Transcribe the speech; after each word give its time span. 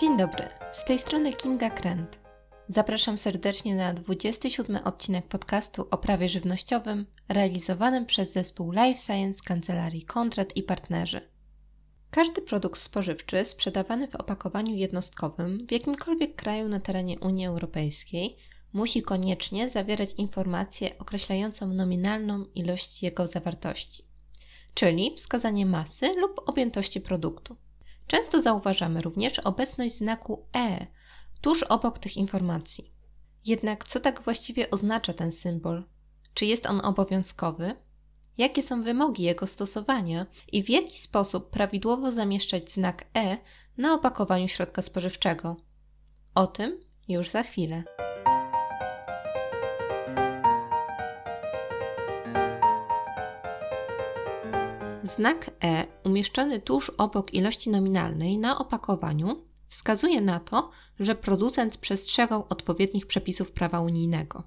Dzień 0.00 0.16
dobry, 0.16 0.48
z 0.72 0.84
tej 0.84 0.98
strony 0.98 1.32
Kinga 1.32 1.70
Krent. 1.70 2.20
Zapraszam 2.68 3.18
serdecznie 3.18 3.74
na 3.74 3.94
27 3.94 4.76
odcinek 4.84 5.26
podcastu 5.26 5.86
o 5.90 5.98
prawie 5.98 6.28
żywnościowym 6.28 7.06
realizowanym 7.28 8.06
przez 8.06 8.32
zespół 8.32 8.72
Life 8.72 9.00
Science 9.00 9.40
Kancelarii 9.44 10.04
Kontrat 10.04 10.56
i 10.56 10.62
Partnerzy. 10.62 11.20
Każdy 12.10 12.42
produkt 12.42 12.80
spożywczy 12.80 13.44
sprzedawany 13.44 14.08
w 14.08 14.16
opakowaniu 14.16 14.74
jednostkowym 14.74 15.58
w 15.68 15.72
jakimkolwiek 15.72 16.36
kraju 16.36 16.68
na 16.68 16.80
terenie 16.80 17.20
Unii 17.20 17.46
Europejskiej 17.46 18.36
musi 18.72 19.02
koniecznie 19.02 19.70
zawierać 19.70 20.12
informację 20.12 20.98
określającą 20.98 21.66
nominalną 21.66 22.44
ilość 22.54 23.02
jego 23.02 23.26
zawartości, 23.26 24.04
czyli 24.74 25.14
wskazanie 25.16 25.66
masy 25.66 26.12
lub 26.20 26.40
objętości 26.46 27.00
produktu. 27.00 27.56
Często 28.06 28.40
zauważamy 28.40 29.02
również 29.02 29.38
obecność 29.38 29.94
znaku 29.94 30.46
E 30.56 30.86
tuż 31.40 31.62
obok 31.62 31.98
tych 31.98 32.16
informacji. 32.16 32.94
Jednak 33.44 33.84
co 33.84 34.00
tak 34.00 34.22
właściwie 34.22 34.70
oznacza 34.70 35.12
ten 35.12 35.32
symbol? 35.32 35.84
Czy 36.34 36.46
jest 36.46 36.66
on 36.66 36.80
obowiązkowy? 36.84 37.76
Jakie 38.38 38.62
są 38.62 38.82
wymogi 38.82 39.22
jego 39.22 39.46
stosowania 39.46 40.26
i 40.52 40.62
w 40.62 40.70
jaki 40.70 40.98
sposób 40.98 41.50
prawidłowo 41.50 42.10
zamieszczać 42.10 42.70
znak 42.70 43.04
E 43.16 43.38
na 43.76 43.94
opakowaniu 43.94 44.48
środka 44.48 44.82
spożywczego? 44.82 45.56
O 46.34 46.46
tym 46.46 46.80
już 47.08 47.28
za 47.28 47.42
chwilę. 47.42 47.84
Znak 55.16 55.50
E 55.64 55.86
umieszczony 56.04 56.60
tuż 56.60 56.90
obok 56.90 57.34
ilości 57.34 57.70
nominalnej 57.70 58.38
na 58.38 58.58
opakowaniu 58.58 59.44
wskazuje 59.68 60.20
na 60.20 60.40
to, 60.40 60.70
że 61.00 61.14
producent 61.14 61.76
przestrzegał 61.76 62.46
odpowiednich 62.48 63.06
przepisów 63.06 63.52
prawa 63.52 63.80
unijnego. 63.80 64.42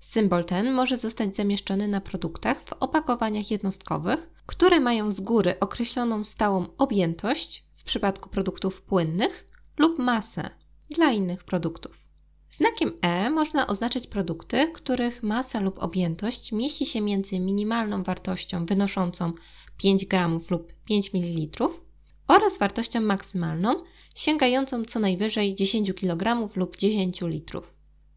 Symbol 0.00 0.44
ten 0.44 0.72
może 0.72 0.96
zostać 0.96 1.36
zamieszczony 1.36 1.88
na 1.88 2.00
produktach 2.00 2.62
w 2.62 2.72
opakowaniach 2.72 3.50
jednostkowych, 3.50 4.30
które 4.46 4.80
mają 4.80 5.10
z 5.10 5.20
góry 5.20 5.54
określoną 5.60 6.24
stałą 6.24 6.66
objętość 6.78 7.64
w 7.76 7.84
przypadku 7.84 8.28
produktów 8.28 8.82
płynnych 8.82 9.48
lub 9.78 9.98
masę 9.98 10.50
dla 10.90 11.10
innych 11.10 11.44
produktów. 11.44 12.00
Znakiem 12.50 12.92
E 13.02 13.30
można 13.30 13.66
oznaczać 13.66 14.06
produkty, 14.06 14.72
których 14.74 15.22
masa 15.22 15.60
lub 15.60 15.82
objętość 15.82 16.52
mieści 16.52 16.86
się 16.86 17.00
między 17.00 17.40
minimalną 17.40 18.02
wartością 18.02 18.66
wynoszącą 18.66 19.32
5 19.82 20.06
g 20.06 20.40
lub 20.50 20.72
5 20.84 21.14
ml 21.14 21.68
oraz 22.28 22.58
wartością 22.58 23.00
maksymalną 23.00 23.84
sięgającą 24.14 24.84
co 24.84 25.00
najwyżej 25.00 25.54
10 25.54 25.94
kg 25.94 26.48
lub 26.56 26.76
10 26.76 27.20
litrów. 27.22 27.74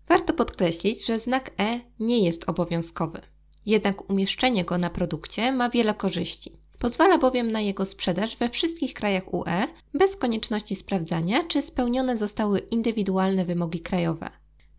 Warto 0.08 0.34
podkreślić, 0.34 1.06
że 1.06 1.20
znak 1.20 1.52
E 1.58 1.80
nie 2.00 2.26
jest 2.26 2.50
obowiązkowy. 2.50 3.22
Jednak 3.66 4.10
umieszczenie 4.10 4.66
go 4.66 4.78
na 4.78 4.90
produkcie 4.90 5.52
ma 5.52 5.70
wiele 5.70 5.94
korzyści. 5.94 6.52
Pozwala 6.80 7.18
bowiem 7.18 7.52
na 7.52 7.62
jego 7.62 7.86
sprzedaż 7.86 8.38
we 8.38 8.50
wszystkich 8.50 8.94
krajach 8.94 9.34
UE 9.34 9.68
bez 9.94 10.16
konieczności 10.16 10.76
sprawdzania, 10.76 11.44
czy 11.48 11.62
spełnione 11.62 12.18
zostały 12.18 12.60
indywidualne 12.60 13.46
wymogi 13.46 13.80
krajowe. 13.80 14.30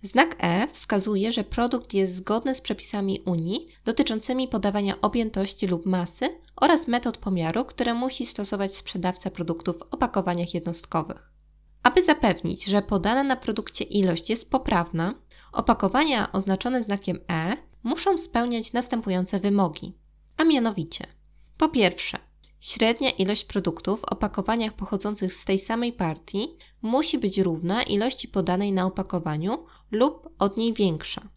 Znak 0.05 0.37
E 0.39 0.69
wskazuje, 0.73 1.33
że 1.33 1.45
produkt 1.45 1.95
jest 1.95 2.15
zgodny 2.15 2.55
z 2.55 2.61
przepisami 2.61 3.21
Unii 3.21 3.69
dotyczącymi 3.85 4.49
podawania 4.49 5.01
objętości 5.01 5.67
lub 5.67 5.87
masy 5.87 6.41
oraz 6.57 6.89
metod 6.89 7.19
pomiaru, 7.19 7.65
które 7.65 7.95
musi 7.95 8.27
stosować 8.27 8.77
sprzedawca 8.77 9.31
produktów 9.31 9.79
w 9.79 9.95
opakowaniach 9.95 10.55
jednostkowych. 10.55 11.31
Aby 11.83 12.03
zapewnić, 12.03 12.65
że 12.65 12.83
podana 12.83 13.23
na 13.23 13.37
produkcie 13.37 13.85
ilość 13.85 14.31
jest 14.31 14.51
poprawna, 14.51 15.15
opakowania 15.53 16.33
oznaczone 16.33 16.83
znakiem 16.83 17.19
E 17.31 17.57
muszą 17.83 18.19
spełniać 18.19 18.73
następujące 18.73 19.41
wymogi, 19.41 19.95
a 20.37 20.45
mianowicie 20.45 21.07
po 21.59 21.69
pierwsze, 21.69 22.19
Średnia 22.65 23.11
ilość 23.11 23.45
produktów 23.45 24.01
w 24.01 24.05
opakowaniach 24.05 24.73
pochodzących 24.73 25.35
z 25.35 25.45
tej 25.45 25.59
samej 25.59 25.93
partii 25.93 26.57
musi 26.83 27.19
być 27.19 27.39
równa 27.39 27.83
ilości 27.83 28.29
podanej 28.29 28.73
na 28.73 28.87
opakowaniu 28.87 29.67
lub 29.95 30.29
od 30.39 30.57
niej 30.57 30.73
większa. 30.73 31.29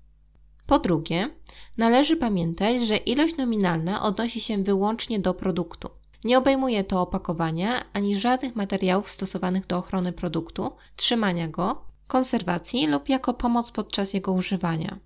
Po 0.68 0.80
drugie, 0.80 1.30
należy 1.78 2.16
pamiętać, 2.16 2.88
że 2.88 2.98
ilość 2.98 3.38
nominalna 3.38 4.02
odnosi 4.02 4.42
się 4.42 4.64
wyłącznie 4.64 5.20
do 5.20 5.34
produktu. 5.34 5.90
Nie 6.24 6.38
obejmuje 6.38 6.84
to 6.84 7.02
opakowania 7.02 7.86
ani 7.94 8.16
żadnych 8.16 8.56
materiałów 8.56 9.10
stosowanych 9.10 9.68
do 9.68 9.78
ochrony 9.78 10.14
produktu, 10.14 10.72
trzymania 10.96 11.48
go, 11.48 11.86
konserwacji 12.08 12.88
lub 12.88 13.10
jako 13.10 13.34
pomoc 13.34 13.72
podczas 13.72 14.14
jego 14.14 14.34
używania. 14.34 15.00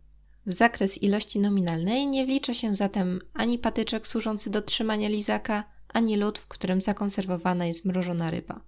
W 0.46 0.52
zakres 0.52 1.04
ilości 1.04 1.40
nominalnej 1.40 2.08
nie 2.08 2.26
wlicza 2.26 2.54
się 2.54 2.76
zatem 2.76 3.20
ani 3.34 3.60
patyczek 3.60 4.08
służący 4.08 4.50
do 4.50 4.62
trzymania 4.62 5.10
lizaka, 5.10 5.64
ani 5.94 6.18
lód, 6.18 6.40
w 6.40 6.48
którym 6.48 6.82
zakonserwowana 6.82 7.66
jest 7.66 7.86
mrożona 7.86 8.32
ryba. 8.32 8.62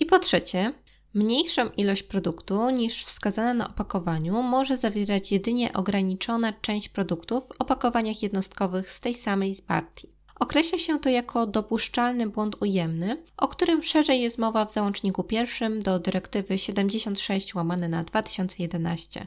I 0.00 0.06
po 0.06 0.18
trzecie, 0.18 0.72
mniejszą 1.14 1.70
ilość 1.76 2.02
produktu 2.02 2.70
niż 2.70 3.04
wskazana 3.04 3.54
na 3.54 3.68
opakowaniu 3.68 4.42
może 4.42 4.76
zawierać 4.76 5.32
jedynie 5.32 5.72
ograniczona 5.72 6.52
część 6.52 6.88
produktów 6.88 7.44
w 7.46 7.60
opakowaniach 7.60 8.22
jednostkowych 8.22 8.92
z 8.92 9.00
tej 9.00 9.14
samej 9.14 9.56
partii. 9.66 10.08
Określa 10.40 10.78
się 10.78 11.00
to 11.00 11.08
jako 11.08 11.46
dopuszczalny 11.46 12.28
błąd 12.28 12.56
ujemny, 12.62 13.22
o 13.36 13.48
którym 13.48 13.82
szerzej 13.82 14.20
jest 14.20 14.38
mowa 14.38 14.64
w 14.64 14.72
załączniku 14.72 15.24
pierwszym 15.24 15.82
do 15.82 15.98
dyrektywy 15.98 16.58
76 16.58 17.54
łamane 17.54 17.88
na 17.88 18.04
2011. 18.04 19.26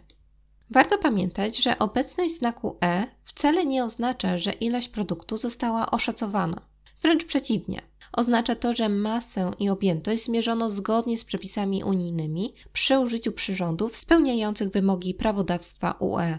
Warto 0.70 0.98
pamiętać, 0.98 1.58
że 1.58 1.80
obecność 1.80 2.36
znaku 2.36 2.78
E 2.84 3.08
wcale 3.24 3.66
nie 3.66 3.84
oznacza, 3.84 4.38
że 4.38 4.52
ilość 4.52 4.88
produktu 4.88 5.38
została 5.38 5.92
oszacowana. 5.92 6.62
Wręcz 7.02 7.26
przeciwnie. 7.26 7.82
Oznacza 8.16 8.56
to, 8.56 8.74
że 8.74 8.90
masę 8.90 9.52
i 9.60 9.70
objętość 9.70 10.26
zmierzono 10.26 10.70
zgodnie 10.70 11.18
z 11.18 11.24
przepisami 11.24 11.84
unijnymi 11.84 12.54
przy 12.74 13.00
użyciu 13.00 13.32
przyrządów 13.32 13.96
spełniających 13.96 14.70
wymogi 14.70 15.14
prawodawstwa 15.14 15.96
UE. 16.00 16.38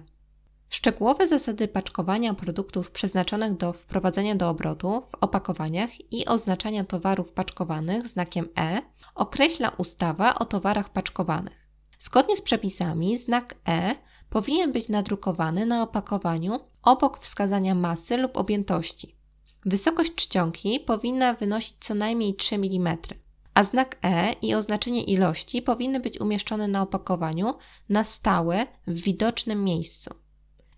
Szczegółowe 0.68 1.28
zasady 1.28 1.68
paczkowania 1.68 2.34
produktów 2.34 2.90
przeznaczonych 2.90 3.56
do 3.56 3.72
wprowadzenia 3.72 4.34
do 4.34 4.48
obrotu 4.48 5.02
w 5.10 5.14
opakowaniach 5.20 5.90
i 6.12 6.26
oznaczania 6.26 6.84
towarów 6.84 7.32
paczkowanych 7.32 8.06
znakiem 8.06 8.48
E 8.58 8.82
określa 9.14 9.68
ustawa 9.68 10.34
o 10.34 10.44
towarach 10.44 10.88
paczkowanych. 10.88 11.66
Zgodnie 11.98 12.36
z 12.36 12.42
przepisami 12.42 13.18
znak 13.18 13.54
E 13.68 13.94
powinien 14.30 14.72
być 14.72 14.88
nadrukowany 14.88 15.66
na 15.66 15.82
opakowaniu 15.82 16.60
obok 16.82 17.18
wskazania 17.18 17.74
masy 17.74 18.16
lub 18.16 18.36
objętości. 18.36 19.15
Wysokość 19.66 20.14
czcionki 20.14 20.80
powinna 20.80 21.34
wynosić 21.34 21.76
co 21.80 21.94
najmniej 21.94 22.34
3 22.34 22.54
mm, 22.54 22.98
a 23.54 23.64
znak 23.64 23.98
E 24.02 24.32
i 24.32 24.54
oznaczenie 24.54 25.04
ilości 25.04 25.62
powinny 25.62 26.00
być 26.00 26.20
umieszczone 26.20 26.68
na 26.68 26.82
opakowaniu 26.82 27.54
na 27.88 28.04
stałe 28.04 28.66
w 28.86 29.00
widocznym 29.00 29.64
miejscu. 29.64 30.14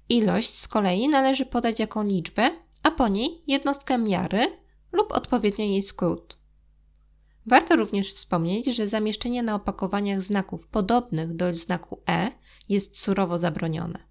Ilość 0.09 0.51
z 0.51 0.69
kolei 0.69 1.09
należy 1.09 1.47
podać 1.47 1.81
jako 1.81 2.03
liczbę, 2.03 2.51
a 2.83 2.91
po 2.91 3.09
niej 3.09 3.43
jednostkę 3.47 3.99
miary 3.99 4.59
lub 4.93 5.13
odpowiednio 5.13 5.65
jej 5.65 5.83
skrót. 5.83 6.39
Warto 7.47 7.77
również 7.77 8.13
wspomnieć, 8.13 8.67
że 8.67 8.89
zamieszczenie 8.89 9.43
na 9.43 9.55
opakowaniach 9.55 10.23
znaków 10.23 10.67
podobnych 10.67 11.37
do 11.37 11.55
znaku 11.55 12.03
E 12.09 12.33
jest 12.69 12.99
surowo 12.99 13.39
zabronione. 13.39 14.08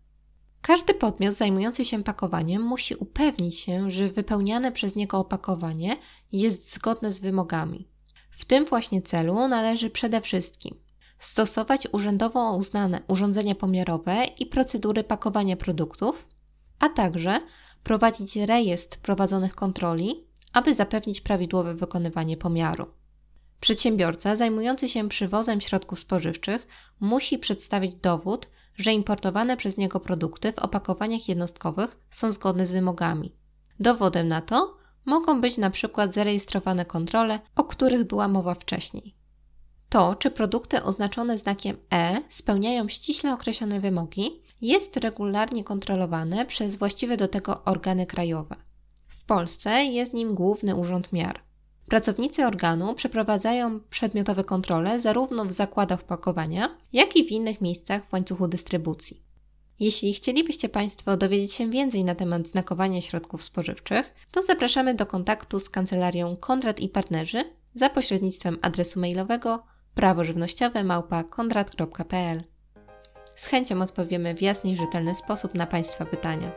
Każdy 0.68 0.94
podmiot 0.94 1.36
zajmujący 1.36 1.86
się 1.86 2.04
pakowaniem 2.04 2.62
musi 2.62 2.96
upewnić 2.96 3.60
się, 3.60 3.92
że 3.92 4.10
wypełniane 4.10 4.72
przez 4.72 4.96
niego 4.96 5.18
opakowanie 5.18 5.98
jest 6.32 6.74
zgodne 6.74 7.12
z 7.12 7.20
wymogami. 7.20 7.88
W 8.30 8.46
tym 8.46 8.66
właśnie 8.66 9.02
celu 9.02 9.48
należy 9.48 9.90
przede 9.90 10.22
wszystkim 10.22 10.76
stosować 11.20 11.88
urzędowo 11.92 12.56
uznane 12.56 13.02
urządzenia 13.08 13.56
pomiarowe 13.56 14.26
i 14.40 14.46
procedury 14.46 15.04
pakowania 15.04 15.58
produktów, 15.58 16.28
a 16.80 16.90
także 16.90 17.42
prowadzić 17.84 18.36
rejestr 18.36 18.98
prowadzonych 18.98 19.56
kontroli, 19.56 20.24
aby 20.54 20.74
zapewnić 20.76 21.22
prawidłowe 21.22 21.74
wykonywanie 21.74 22.38
pomiaru. 22.38 22.88
Przedsiębiorca 23.62 24.36
zajmujący 24.36 24.90
się 24.90 25.10
przywozem 25.10 25.62
środków 25.62 26.00
spożywczych 26.00 26.68
musi 27.00 27.38
przedstawić 27.38 27.96
dowód, 27.96 28.48
że 28.78 28.94
importowane 28.94 29.58
przez 29.58 29.78
niego 29.78 30.00
produkty 30.00 30.54
w 30.54 30.60
opakowaniach 30.60 31.30
jednostkowych 31.30 31.98
są 32.12 32.32
zgodne 32.32 32.68
z 32.68 32.72
wymogami. 32.72 33.36
Dowodem 33.80 34.28
na 34.28 34.42
to 34.42 34.78
mogą 35.06 35.42
być 35.42 35.58
na 35.58 35.70
przykład 35.70 36.14
zarejestrowane 36.14 36.86
kontrole, 36.86 37.40
o 37.56 37.64
których 37.64 38.04
była 38.04 38.28
mowa 38.28 38.54
wcześniej. 38.54 39.16
To, 39.90 40.16
czy 40.16 40.32
produkty 40.32 40.84
oznaczone 40.84 41.38
znakiem 41.38 41.78
E 41.94 42.22
spełniają 42.30 42.88
ściśle 42.88 43.34
określone 43.34 43.80
wymogi, 43.80 44.42
jest 44.62 44.98
regularnie 44.98 45.64
kontrolowane 45.64 46.46
przez 46.46 46.76
właściwe 46.76 47.18
do 47.18 47.28
tego 47.28 47.64
organy 47.64 48.06
krajowe. 48.06 48.56
W 49.08 49.26
Polsce 49.26 49.86
jest 49.86 50.14
nim 50.14 50.36
Główny 50.36 50.76
Urząd 50.76 51.14
Miar. 51.14 51.47
Pracownicy 51.88 52.46
organu 52.46 52.96
przeprowadzają 52.96 53.80
przedmiotowe 53.80 54.44
kontrole 54.44 55.00
zarówno 55.00 55.46
w 55.46 55.52
zakładach 55.52 56.04
pakowania, 56.04 56.78
jak 56.94 57.16
i 57.16 57.28
w 57.28 57.32
innych 57.32 57.62
miejscach 57.62 58.06
w 58.06 58.14
łańcuchu 58.14 58.48
dystrybucji. 58.48 59.22
Jeśli 59.80 60.14
chcielibyście 60.14 60.70
Państwo 60.70 61.18
dowiedzieć 61.18 61.54
się 61.54 61.70
więcej 61.70 62.04
na 62.04 62.16
temat 62.16 62.48
znakowania 62.48 63.02
środków 63.02 63.44
spożywczych, 63.44 64.14
to 64.32 64.42
zapraszamy 64.42 64.96
do 64.96 65.06
kontaktu 65.06 65.60
z 65.60 65.70
kancelarią 65.70 66.36
Kondrat 66.36 66.80
i 66.80 66.90
Partnerzy 66.90 67.44
za 67.76 67.90
pośrednictwem 67.90 68.58
adresu 68.62 69.00
mailowego 69.00 69.64
prawożywnościowe 69.96 70.84
małpa.kondrat.pl. 70.84 72.44
Z 73.36 73.46
chęcią 73.46 73.82
odpowiemy 73.82 74.36
w 74.36 74.42
jasny 74.42 74.72
i 74.72 74.78
rzetelny 74.78 75.16
sposób 75.16 75.54
na 75.54 75.68
Państwa 75.68 76.06
pytania. 76.06 76.52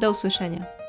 Do 0.00 0.10
usłyszenia. 0.10 0.79